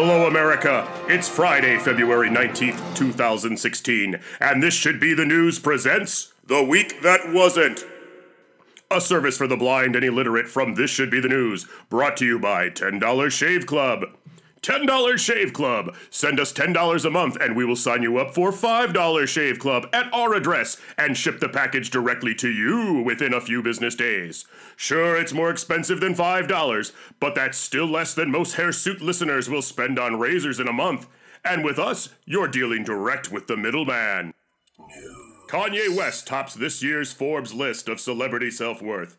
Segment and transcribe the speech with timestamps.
[0.00, 0.86] Hello, America.
[1.08, 7.32] It's Friday, February 19th, 2016, and this should be the news presents The Week That
[7.32, 7.84] Wasn't.
[8.92, 12.24] A service for the blind and illiterate from This Should Be the News, brought to
[12.24, 14.04] you by $10 Shave Club.
[14.62, 15.94] $10 Shave Club.
[16.10, 19.86] Send us $10 a month and we will sign you up for $5 Shave Club
[19.92, 24.44] at our address and ship the package directly to you within a few business days.
[24.76, 29.62] Sure, it's more expensive than $5, but that's still less than most Hairsuit listeners will
[29.62, 31.06] spend on razors in a month.
[31.44, 34.34] And with us, you're dealing direct with the middleman.
[35.48, 39.16] Kanye West tops this year's Forbes list of celebrity self worth.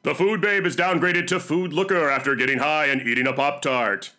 [0.04, 3.62] The food babe is downgraded to food looker after getting high and eating a Pop
[3.62, 4.12] Tart.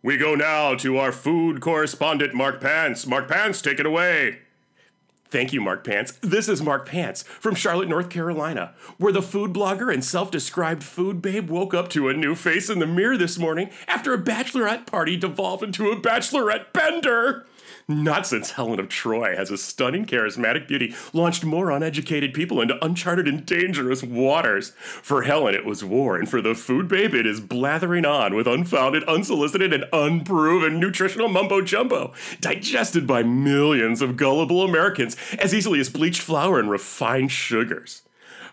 [0.00, 3.06] We go now to our food correspondent, Mark Pants.
[3.06, 4.38] Mark Pants, take it away.
[5.32, 6.12] Thank you, Mark Pants.
[6.20, 10.84] This is Mark Pants from Charlotte, North Carolina, where the food blogger and self described
[10.84, 14.18] food babe woke up to a new face in the mirror this morning after a
[14.18, 17.46] bachelorette party devolved into a bachelorette bender.
[17.88, 22.82] Not since Helen of Troy has a stunning, charismatic beauty launched more uneducated people into
[22.84, 24.70] uncharted and dangerous waters.
[24.70, 28.46] For Helen, it was war, and for the food babe, it is blathering on with
[28.46, 35.80] unfounded, unsolicited, and unproven nutritional mumbo jumbo, digested by millions of gullible Americans as easily
[35.80, 38.02] as bleached flour and refined sugars.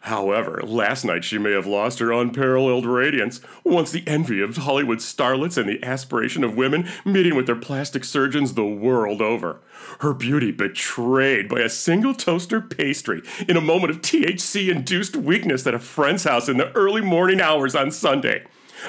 [0.01, 4.99] However, last night she may have lost her unparalleled radiance, once the envy of Hollywood
[4.99, 9.59] starlets and the aspiration of women meeting with their plastic surgeons the world over.
[9.99, 15.67] Her beauty betrayed by a single toaster pastry in a moment of THC induced weakness
[15.67, 18.45] at a friend's house in the early morning hours on Sunday.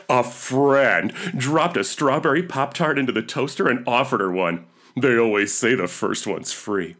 [0.08, 4.66] A friend dropped a strawberry Pop Tart into the toaster and offered her one.
[4.96, 6.96] They always say the first one's free.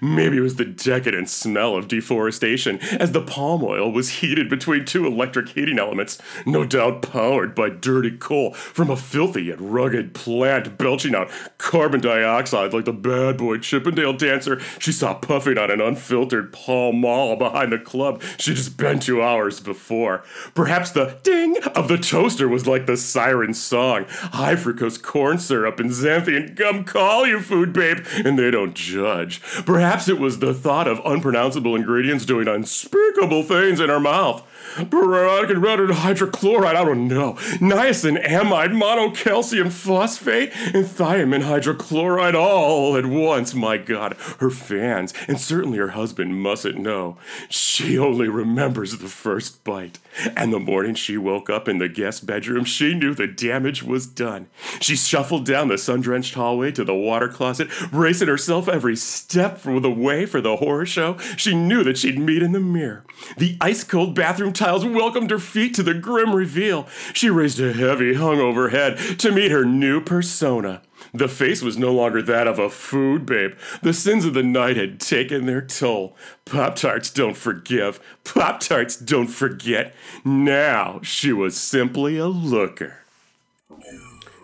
[0.00, 4.84] Maybe it was the decadent smell of deforestation as the palm oil was heated between
[4.84, 10.14] two electric heating elements, no doubt powered by dirty coal from a filthy yet rugged
[10.14, 15.70] plant belching out carbon dioxide like the bad boy Chippendale dancer she saw puffing on
[15.70, 20.24] an unfiltered Pall Mall behind the club she just been two hours before.
[20.54, 24.06] Perhaps the ding of the toaster was like the siren song.
[24.08, 29.40] High fructose corn syrup and xanthan gum call you food babe, and they don't judge.
[29.40, 29.73] Perhaps
[30.08, 34.46] it was the thought of unpronounceable ingredients doing unspeakable things in her mouth.
[34.76, 37.34] Pyridoxine hydrochloride, I don't know.
[37.60, 43.54] Niacin, amide, monocalcium phosphate, and thiamine hydrochloride all at once.
[43.54, 47.16] My God, her fans, and certainly her husband, mustn't know.
[47.48, 49.98] She only remembers the first bite.
[50.36, 54.06] And the morning she woke up in the guest bedroom, she knew the damage was
[54.06, 54.48] done.
[54.80, 59.58] She shuffled down the sun drenched hallway to the water closet, bracing herself every step
[59.58, 63.04] for the way for the horror show she knew that she'd meet in the mirror.
[63.36, 66.86] The ice cold bathroom tiles welcomed her feet to the grim reveal.
[67.12, 70.82] She raised a heavy, hungover head to meet her new persona.
[71.12, 73.54] The face was no longer that of a food babe.
[73.82, 76.16] The sins of the night had taken their toll.
[76.44, 78.00] Pop Tarts don't forgive.
[78.24, 79.94] Pop Tarts don't forget.
[80.24, 82.98] Now she was simply a looker.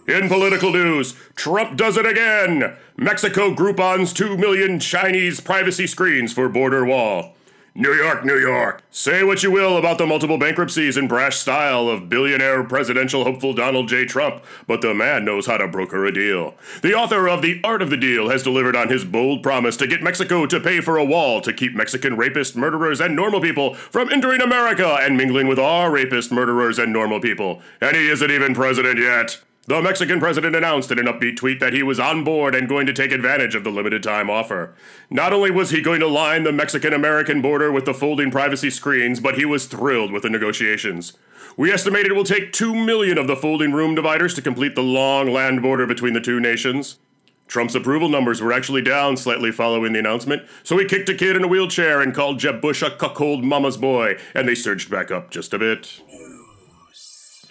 [0.07, 2.77] In political news, Trump does it again.
[2.97, 7.37] Mexico Groupon's 2 million Chinese privacy screens for border wall.
[7.75, 8.83] New York, New York.
[8.91, 13.53] Say what you will about the multiple bankruptcies and brash style of billionaire presidential hopeful
[13.53, 14.05] Donald J.
[14.05, 16.55] Trump, but the man knows how to broker a deal.
[16.83, 19.87] The author of The Art of the Deal has delivered on his bold promise to
[19.87, 23.75] get Mexico to pay for a wall to keep Mexican rapists, murderers, and normal people
[23.75, 27.63] from entering America and mingling with our rapists, murderers, and normal people.
[27.81, 29.41] And he isn't even president yet.
[29.67, 32.87] The Mexican president announced in an upbeat tweet that he was on board and going
[32.87, 34.75] to take advantage of the limited time offer.
[35.11, 38.71] Not only was he going to line the Mexican American border with the folding privacy
[38.71, 41.13] screens, but he was thrilled with the negotiations.
[41.57, 44.83] We estimate it will take 2 million of the folding room dividers to complete the
[44.83, 46.99] long land border between the two nations.
[47.47, 51.37] Trump's approval numbers were actually down slightly following the announcement, so he kicked a kid
[51.37, 55.11] in a wheelchair and called Jeb Bush a cuckold mama's boy, and they surged back
[55.11, 56.01] up just a bit.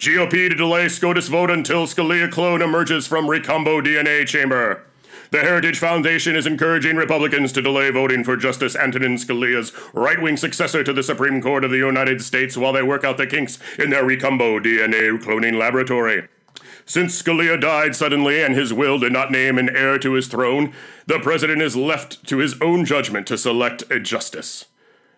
[0.00, 4.82] GOP to delay SCOTUS vote until Scalia clone emerges from Recombo DNA chamber.
[5.30, 10.38] The Heritage Foundation is encouraging Republicans to delay voting for Justice Antonin Scalia's right wing
[10.38, 13.58] successor to the Supreme Court of the United States while they work out the kinks
[13.78, 16.26] in their Recombo DNA cloning laboratory.
[16.86, 20.72] Since Scalia died suddenly and his will did not name an heir to his throne,
[21.08, 24.64] the president is left to his own judgment to select a justice.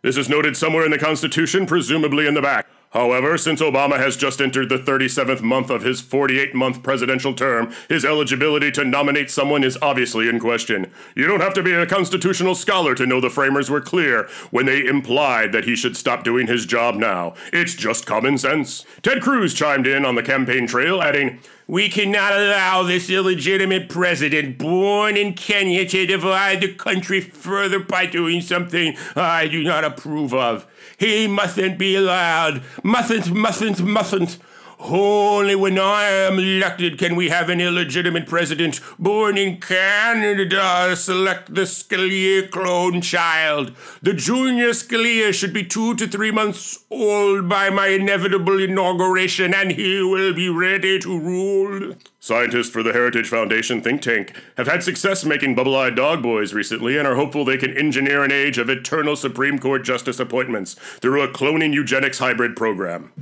[0.02, 2.66] This is noted somewhere in the Constitution, presumably in the back.
[2.92, 7.72] However, since Obama has just entered the 37th month of his 48 month presidential term,
[7.88, 10.90] his eligibility to nominate someone is obviously in question.
[11.14, 14.66] You don't have to be a constitutional scholar to know the framers were clear when
[14.66, 17.34] they implied that he should stop doing his job now.
[17.50, 18.84] It's just common sense.
[19.00, 24.58] Ted Cruz chimed in on the campaign trail, adding, we cannot allow this illegitimate president
[24.58, 30.34] born in Kenya to divide the country further by doing something I do not approve
[30.34, 30.66] of.
[30.98, 32.62] He mustn't be allowed.
[32.82, 34.38] Mustn't, mustn't, mustn't.
[34.84, 41.54] Only when I am elected can we have an illegitimate president born in Canada select
[41.54, 43.76] the Scalia clone child.
[44.02, 49.70] The junior Scalia should be two to three months old by my inevitable inauguration, and
[49.70, 51.94] he will be ready to rule.
[52.18, 56.54] Scientists for the Heritage Foundation think tank have had success making bubble eyed dog boys
[56.54, 60.74] recently and are hopeful they can engineer an age of eternal Supreme Court justice appointments
[60.74, 63.12] through a cloning eugenics hybrid program.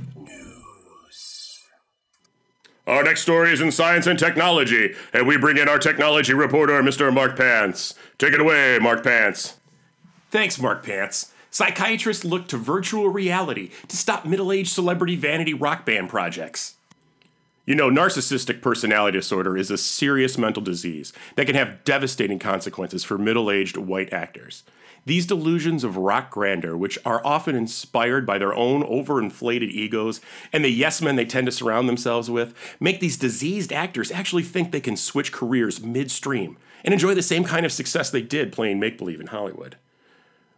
[2.91, 6.73] Our next story is in science and technology, and we bring in our technology reporter,
[6.83, 7.11] Mr.
[7.11, 7.95] Mark Pants.
[8.17, 9.55] Take it away, Mark Pants.
[10.29, 11.31] Thanks, Mark Pants.
[11.51, 16.75] Psychiatrists look to virtual reality to stop middle aged celebrity vanity rock band projects.
[17.65, 23.05] You know, narcissistic personality disorder is a serious mental disease that can have devastating consequences
[23.05, 24.63] for middle aged white actors.
[25.05, 30.21] These delusions of rock grandeur, which are often inspired by their own overinflated egos
[30.53, 34.43] and the yes men they tend to surround themselves with, make these diseased actors actually
[34.43, 38.51] think they can switch careers midstream and enjoy the same kind of success they did
[38.51, 39.75] playing make believe in Hollywood.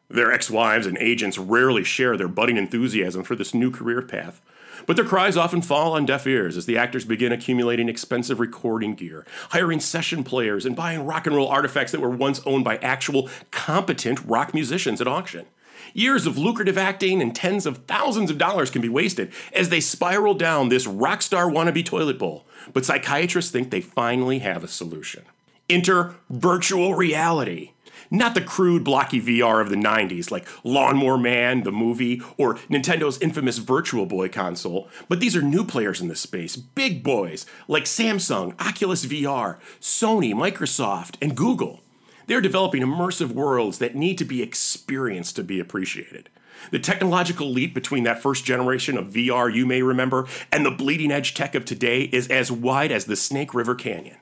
[0.10, 4.42] Their ex wives and agents rarely share their budding enthusiasm for this new career path,
[4.86, 8.96] but their cries often fall on deaf ears as the actors begin accumulating expensive recording
[8.96, 12.78] gear, hiring session players, and buying rock and roll artifacts that were once owned by
[12.78, 15.46] actual competent rock musicians at auction.
[15.94, 19.80] Years of lucrative acting and tens of thousands of dollars can be wasted as they
[19.80, 22.48] spiral down this rock star wannabe toilet bowl.
[22.74, 25.24] But psychiatrists think they finally have a solution.
[25.70, 27.72] Enter virtual reality.
[28.14, 33.20] Not the crude, blocky VR of the 90s, like Lawnmower Man, the movie, or Nintendo's
[33.20, 37.86] infamous Virtual Boy console, but these are new players in this space, big boys like
[37.86, 41.82] Samsung, Oculus VR, Sony, Microsoft, and Google.
[42.28, 46.30] They're developing immersive worlds that need to be experienced to be appreciated.
[46.70, 51.12] The technological leap between that first generation of VR you may remember and the bleeding
[51.12, 54.18] edge tech of today is as wide as the Snake River Canyon.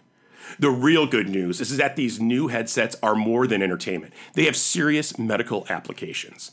[0.60, 4.56] The real good news is that these new headsets are more than entertainment, they have
[4.56, 6.52] serious medical applications.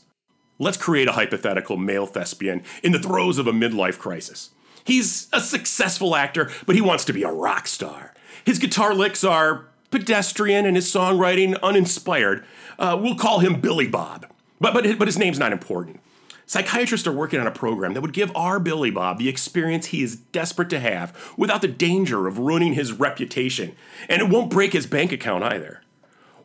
[0.61, 4.49] Let's create a hypothetical male thespian in the throes of a midlife crisis.
[4.83, 8.13] He's a successful actor, but he wants to be a rock star.
[8.43, 12.43] His guitar licks are pedestrian and his songwriting uninspired.
[12.77, 14.25] Uh, we'll call him Billy Bob.
[14.59, 16.01] But, but, but his name's not important.
[16.49, 20.01] Psychiatrists are working on a program that would give our Billy Bob the experience he
[20.01, 23.75] is desperate to have without the danger of ruining his reputation,
[24.09, 25.83] and it won't break his bank account either.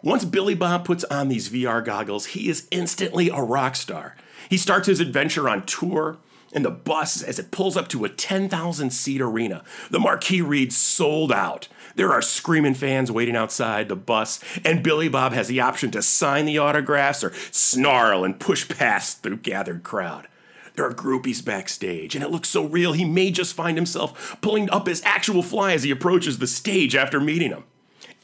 [0.02, 4.14] Once Billy Bob puts on these VR goggles, he is instantly a rock star.
[4.50, 6.18] He starts his adventure on tour,
[6.54, 10.76] and the bus, as it pulls up to a 10,000 seat arena, the marquee reads
[10.76, 11.68] sold out.
[11.96, 16.02] There are screaming fans waiting outside the bus, and Billy Bob has the option to
[16.02, 20.28] sign the autographs or snarl and push past the gathered crowd.
[20.76, 24.70] There are groupies backstage, and it looks so real he may just find himself pulling
[24.70, 27.64] up his actual fly as he approaches the stage after meeting them.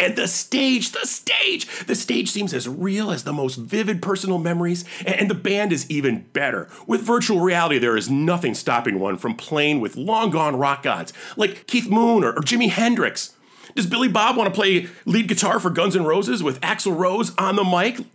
[0.00, 4.38] And the stage, the stage, the stage seems as real as the most vivid personal
[4.38, 6.68] memories, and the band is even better.
[6.86, 11.12] With virtual reality, there is nothing stopping one from playing with long gone rock gods
[11.36, 13.36] like Keith Moon or, or Jimi Hendrix.
[13.76, 17.32] Does Billy Bob want to play lead guitar for Guns N' Roses with Axl Rose
[17.36, 18.06] on the mic?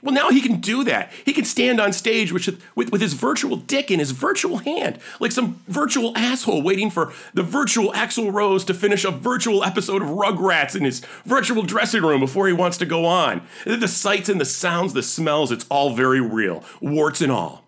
[0.00, 1.10] Well, now he can do that.
[1.24, 5.00] He can stand on stage with, with, with, his virtual dick in his virtual hand,
[5.18, 10.00] like some virtual asshole waiting for the virtual Axl Rose to finish a virtual episode
[10.00, 13.42] of Rugrats in his virtual dressing room before he wants to go on.
[13.64, 17.64] The sights and the sounds, the smells, it's all very real, warts and all.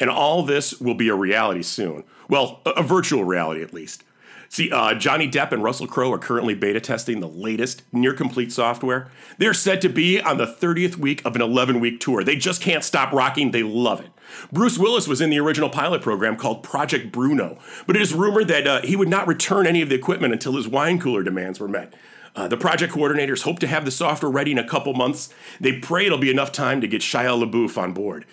[0.00, 2.04] And all this will be a reality soon.
[2.28, 4.04] Well, a, a virtual reality at least.
[4.52, 8.52] See, uh, Johnny Depp and Russell Crowe are currently beta testing the latest near complete
[8.52, 9.10] software.
[9.38, 12.22] They're said to be on the 30th week of an 11 week tour.
[12.22, 13.52] They just can't stop rocking.
[13.52, 14.10] They love it.
[14.52, 17.56] Bruce Willis was in the original pilot program called Project Bruno,
[17.86, 20.56] but it is rumored that uh, he would not return any of the equipment until
[20.56, 21.94] his wine cooler demands were met.
[22.36, 25.32] Uh, the project coordinators hope to have the software ready in a couple months.
[25.60, 28.26] They pray it'll be enough time to get Shia LaBeouf on board.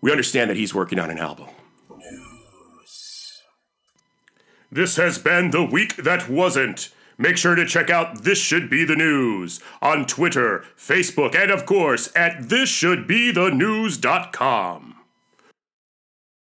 [0.00, 1.46] We understand that he's working on an album.
[4.74, 6.90] This has been the week that wasn't.
[7.16, 11.64] Make sure to check out This Should Be the News on Twitter, Facebook, and of
[11.64, 14.93] course at thisshouldbethenews.com.